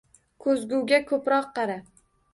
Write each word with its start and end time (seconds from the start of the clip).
Ko’zguga 0.45 0.99
ko’proq 1.11 1.53
qara! 1.61 1.77